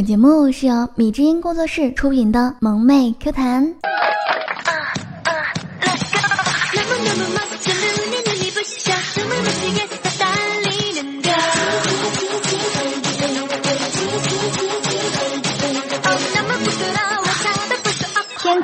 [0.00, 3.74] 本节目是由米之音工作室出品的萌妹 Q 弹。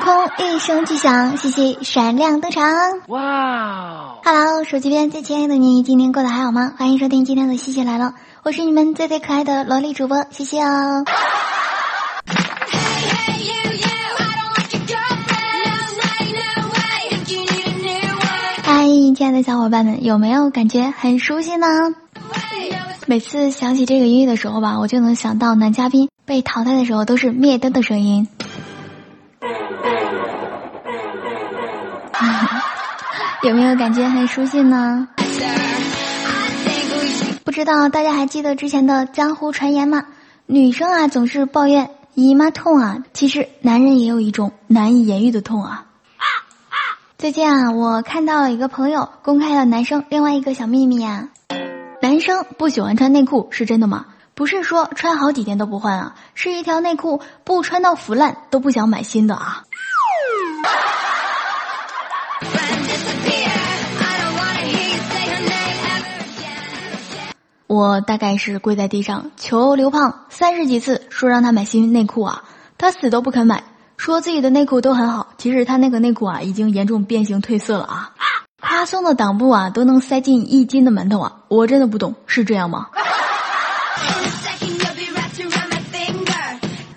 [0.07, 2.63] 空一声巨响，嘻嘻闪亮登场。
[3.09, 6.71] 哇！Hello，手机边最亲爱的你，今天过得还好吗？
[6.77, 8.13] 欢迎收听今天的西西来了，
[8.43, 11.03] 我是你们最最可爱的萝莉主播西西哦。
[18.63, 21.67] 嗨，亲爱的小伙伴们，有没有感觉很熟悉呢？
[23.07, 28.29] 每次想起这个音乐的时候吧，我就能想到男嘉宾被淘汰的时候都是灭灯的声音。
[33.47, 35.07] 有没有感觉很熟悉呢？
[37.45, 40.03] 不知道大家还记得之前的江湖传言吗？
[40.45, 45.85] 女生啊总是抱怨姨妈痛啊，其实男人也有一种难以言喻的痛啊。
[47.17, 51.29] 最近啊，我看到一个朋友公开了男生另外一个小秘密啊，
[52.01, 54.07] 男生不喜欢穿内裤是真的吗？
[54.35, 59.63] 不是说穿好几天都不换啊，是一条内裤不穿到腐烂都不想买新的啊。
[67.67, 72.43] 我大概是跪在地上求刘胖三十几次，说让他买新内裤啊，
[72.77, 73.63] 他死都不肯买，
[73.97, 75.27] 说自己的内裤都很好。
[75.37, 78.13] 其实他那个内裤啊，已经严重变形褪色了啊，
[78.57, 81.41] 他送的裆部啊，都能塞进一斤的馒头啊！
[81.49, 82.87] 我真的不懂，是这样吗？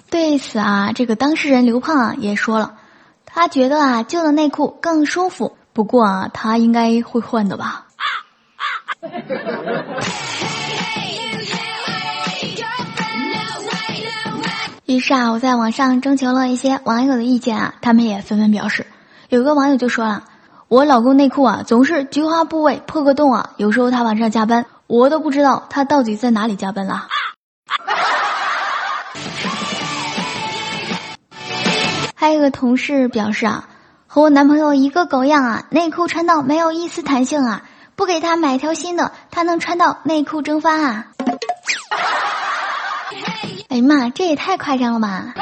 [0.08, 2.74] 对此啊，这个当事人刘胖啊也说了，
[3.27, 7.86] 他觉得啊旧的内裤更舒服，不过啊他应该会换的吧。
[14.91, 18.84] 于是啊，我在网上征求了一些网友的意见啊，他们也纷纷表示。
[19.28, 20.24] 有个网友就说了
[20.66, 27.06] ：“我老公内裤啊，总是菊花部位破个洞啊，有时候他晚上加班，我都不知道他到底在哪里加班了。
[32.17, 33.68] ”还有个同事表示啊，
[34.08, 37.62] 和我男朋友一个狗样啊，内裤穿到没有一丝弹性啊，
[37.95, 41.07] 不给他买条新的，他能穿到内裤蒸发啊。
[43.70, 45.33] 哎呀妈，这也太夸张了吧！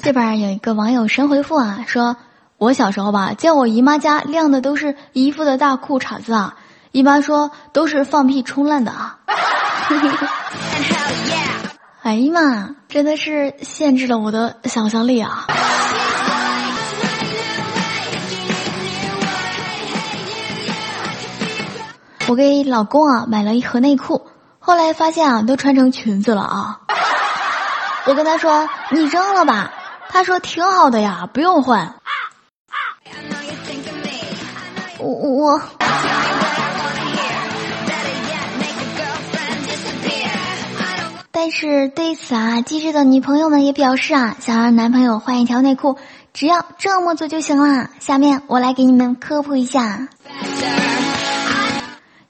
[0.00, 2.16] 这边有一个网友神回复啊，说
[2.58, 6.54] 我小时候吧，见我姨妈家晾的都是姨父的大裤衩子啊，
[6.92, 9.18] 姨妈说都是放屁冲烂的啊。
[12.04, 15.48] 哎呀妈，真的是限制了我的想象力啊！
[22.28, 24.26] 我给老公啊买了一盒内裤，
[24.58, 26.80] 后来发现啊都穿成裙子了啊！
[28.06, 29.72] 我跟他说：“你扔了吧。”
[30.10, 31.94] 他说：“挺好的呀，不用换。”
[34.98, 35.60] 我我。
[41.30, 45.96] 但是对此啊，机智的女朋友们也表示啊，想让男朋友换一条内裤，
[46.32, 47.88] 只要这么做就行了。
[48.00, 50.08] 下面我来给你们科普一下。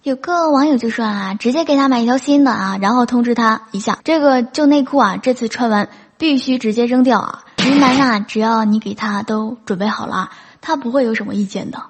[0.06, 7.42] 有个网友就说啊，直接给他买一条新的啊，然后通知他一下，这个旧内裤啊，这次穿完必须直接扔掉啊。
[7.56, 10.30] 直男啊，只要你给他都准备好了，
[10.60, 11.82] 他不会有什么意见的。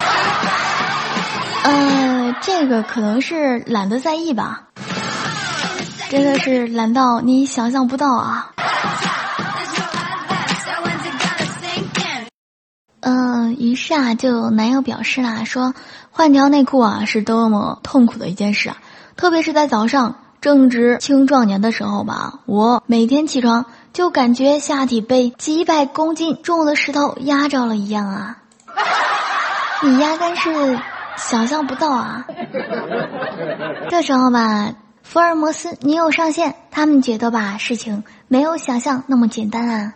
[1.65, 4.62] 呃，这个可能是懒得在意吧，
[6.09, 8.53] 真的是懒到你想象不到啊。
[13.00, 15.75] 嗯，于是啊，就男友表示啦，说
[16.16, 18.78] 换条内裤啊是多么痛苦的一件事啊，
[19.16, 28.38] 特别是在早上正值青壮年的时候吧，我每天起床就感觉下体被几百公斤重的石头压着了一样啊，
[29.82, 30.81] 你压根是
[31.19, 32.25] 想象不到啊。
[33.91, 34.72] 这时候吧，
[35.03, 39.92] 福尔摩斯女友上线，他们觉得吧，事情没有想象那么简单啊。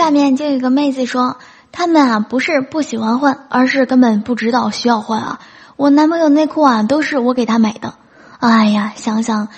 [0.00, 1.36] 下面就有个妹子说，
[1.72, 5.40] 他们啊不是不喜欢换，而是根本不知道需要换啊。
[5.76, 7.92] 我男朋友内裤啊都是我给他买的，
[8.38, 9.48] 哎呀，想想，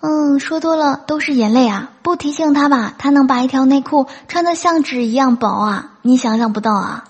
[0.00, 1.90] 嗯，说多了都是眼泪啊。
[2.00, 7.04] 不提醒他吧，他能把一条内裤穿的像纸一样薄啊，你想象不到啊。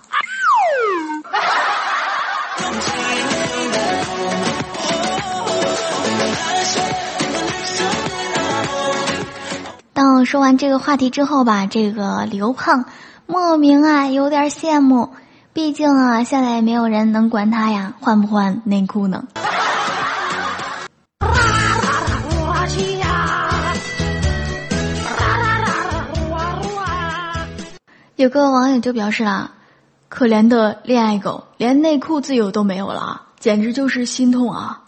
[10.34, 12.86] 说完这个话题之后吧，这个刘胖
[13.24, 15.10] 莫名啊有点羡慕。
[15.52, 19.22] 毕竟啊，现在也没有人能管他呀，换不换内裤呢？
[28.16, 29.52] 有个网友就表示了
[30.10, 34.80] ：“可怜的恋爱狗，连内裤自由都没有了，简直就是心痛啊！”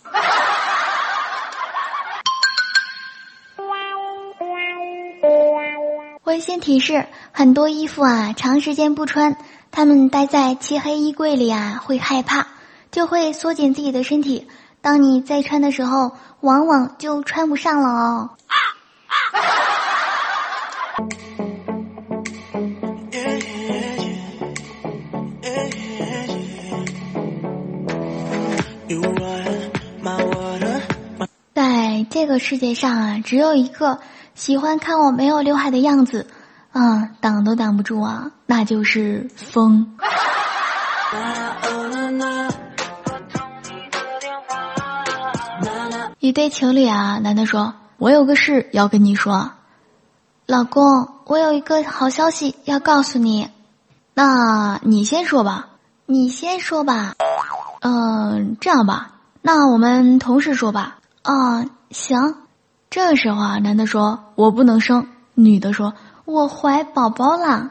[6.36, 9.38] 温馨提示：很多衣服啊，长时间不穿。
[9.70, 12.46] 他们待在漆黑衣柜里啊，会害怕，
[12.92, 14.46] 就会缩紧自己的身体。
[14.82, 18.30] 当你再穿的时候，往往就穿不上了哦。
[32.18, 33.98] 这个世界上啊，只有一个
[34.34, 36.26] 喜欢看我没有刘海的样子。
[36.72, 39.94] 啊，挡都挡不住啊，那就是风。
[46.18, 49.50] 一对情侣啊，男的说：“我有个事要跟你说，
[50.46, 53.50] 老公，我有一个好消息要告诉你。”
[54.16, 55.68] 那你先说吧，
[56.06, 57.12] 你先说吧。
[57.80, 59.10] 嗯，这样吧，
[59.42, 60.96] 那我们同时说吧。
[61.20, 62.36] 啊，行。
[62.90, 65.94] 这时候啊，男的说：“我不能生。”女的说。
[66.24, 67.70] 我怀宝宝了。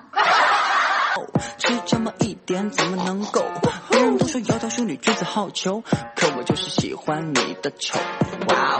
[1.58, 3.44] 只这么一点怎么能够？
[3.90, 5.84] 别人都说窈窕淑女，君子好逑，
[6.16, 8.00] 可我就是喜欢你的丑。
[8.48, 8.80] 哇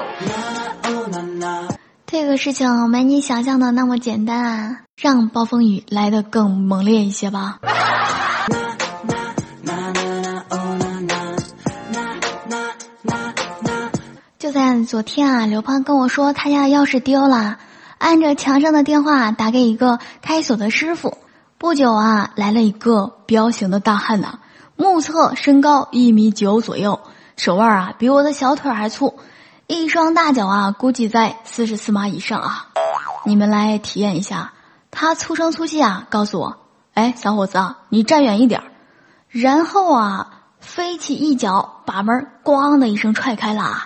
[0.84, 1.68] 哦！
[2.06, 7.60] 这个事情没你想象的那么简单啊，让暴风雨来的更猛烈一些吧。
[14.86, 17.58] 昨天啊，刘胖跟我说他家的钥匙丢了。
[17.98, 21.18] 按着墙上的电话打给一个开锁的师傅，
[21.58, 24.40] 不久啊，来了一个彪形的大汉呐，
[24.76, 27.00] 目测身高一米九左右，
[27.38, 29.16] 手腕啊比我的小腿还粗，
[29.66, 32.68] 一双大脚啊估计在四十四码以上啊。
[33.26, 34.54] 你们来体验一下，
[34.92, 36.58] 他粗声粗气啊告诉我
[36.94, 38.62] ：“哎，小伙子啊，你站远一点。”
[39.30, 43.86] 然后啊，飞起一脚把门咣的一声踹开了，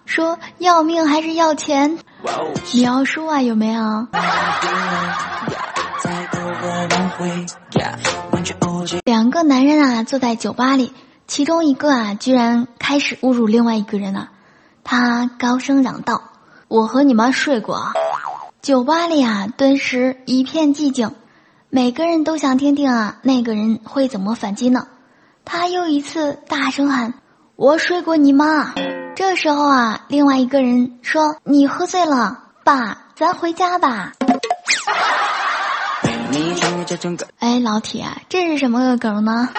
[0.11, 1.97] 说要命还是要钱？
[2.73, 4.07] 描述啊有没有？
[9.05, 10.91] 两个男人啊坐在酒吧里，
[11.27, 14.31] 其中一个啊居然开始侮辱另外一个人了。
[14.83, 16.21] 他高声嚷道
[16.67, 17.93] ：“我和你妈睡过。”啊！”
[18.61, 21.15] 酒吧里啊顿时一片寂静，
[21.69, 24.87] 每个人都想听听啊那个人会怎么反击呢？
[25.45, 27.13] 他又一次大声喊
[27.55, 28.73] ：“我睡过你妈！”
[29.15, 34.13] 这时候啊，另外一个人说：“你喝醉了，爸，咱回家吧。”
[37.39, 39.49] 哎，老铁，这是什么个梗呢？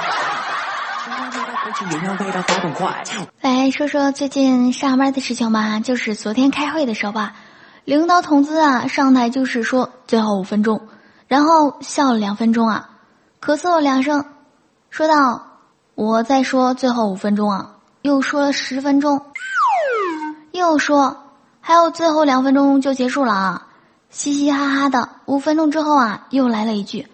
[3.40, 5.80] 来 说说最近上班的事情吧。
[5.80, 7.34] 就是昨天开会的时候吧，
[7.84, 10.88] 领导同志啊上台就是说最后五分钟，
[11.28, 12.90] 然后笑了两分钟啊，
[13.40, 14.24] 咳嗽了两声，
[14.90, 15.46] 说道
[15.94, 17.68] ：“我再说最后五分钟啊。”
[18.02, 19.20] 又说了十分钟。
[20.52, 21.16] 又说
[21.60, 23.66] 还有最后两分钟就结束了啊，
[24.10, 25.08] 嘻嘻哈哈的。
[25.26, 27.06] 五分钟之后啊，又来了一句，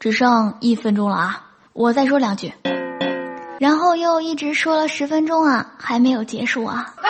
[0.00, 2.52] 只剩一分钟了啊，我再说两句。
[3.58, 6.94] 然后又一直说了十分钟啊，还没有结束啊。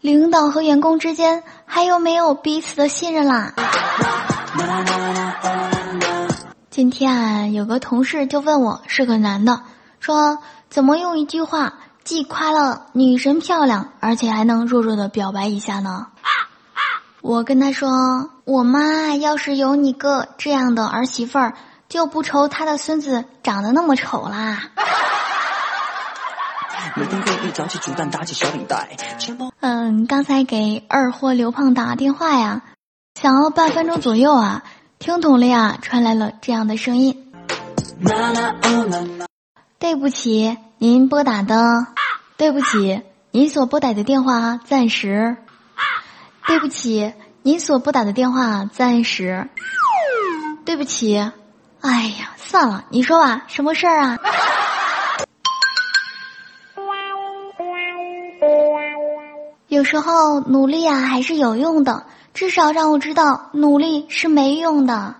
[0.00, 3.52] 领导和员工之间还有没有彼此的信任啦？
[6.68, 9.62] 今天啊，有个同事就问我，是个男的，
[10.04, 11.72] 说怎么用一句话。
[12.04, 16.08] 既夸了女神漂亮，而且还能弱弱的表白一下呢。
[17.22, 21.54] 我跟他说：“我妈要是有你个这样的儿媳妇儿，
[21.88, 24.64] 就不愁她的孙子长得那么丑啦。”
[29.60, 32.60] 嗯，刚才给二货刘胖打电话呀，
[33.18, 34.62] 想要半分钟左右啊，
[34.98, 37.32] 听筒里啊传来了这样的声音
[39.84, 41.86] ：“对不起。”您拨打的，
[42.38, 45.36] 对不起，您所拨打的电话暂时，
[46.46, 47.12] 对不起，
[47.42, 49.46] 您所拨打的电话暂时，
[50.64, 51.18] 对不起。
[51.82, 54.18] 哎呀，算了，你说吧，什么事儿啊？
[59.68, 65.14] 有时候努力啊还是有用的，至少让我知道努力是没用的。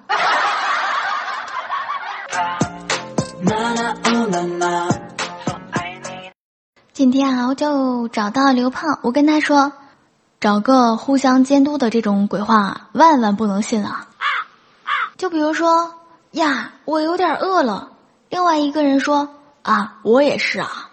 [6.92, 9.72] 今天啊，我就找到刘胖，我跟他说，
[10.40, 14.06] 找个互相监督的这种鬼话，万万不能信啊！
[15.16, 15.94] 就比如说
[16.30, 17.90] 呀，我有点饿了，
[18.28, 19.28] 另外一个人说
[19.62, 20.90] 啊，我也是啊。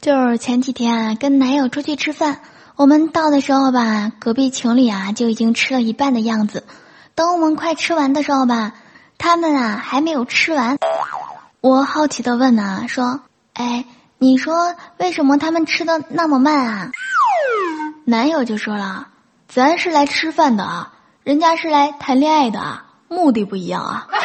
[0.00, 2.40] 就是前几天啊，跟男友出去吃饭，
[2.76, 6.66] 我们到的时候吧，隔壁情侣啊就已经吃了一半的样子。
[7.14, 8.72] 等我们快吃完的时候吧，
[9.16, 10.76] 他们啊还没有吃完。
[11.60, 13.20] 我好奇的问啊，说
[13.54, 13.84] ：“哎，
[14.18, 16.90] 你说为什么他们吃的那么慢啊？”
[18.04, 19.06] 男友就说了
[19.48, 24.08] ：“咱是来吃饭的啊，人家是来谈恋爱的啊，目的不一样啊。”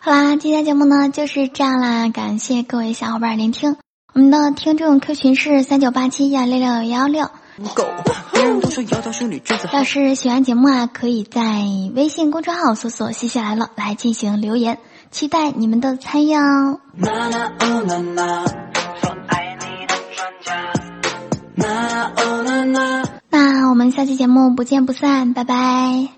[0.00, 3.76] 好啦，今天节目呢就是这样啦，感谢各位小伙伴聆听。
[4.14, 7.28] 我们的听众 Q 群是三九八七幺六六幺六。
[9.72, 11.40] 要是喜欢节目啊，可以在
[11.94, 14.78] 微信公众号搜索“西西来了”来进行留言，
[15.10, 16.80] 期待你们的参与哦。
[23.30, 26.17] 那我们下期节目不见不散，拜拜。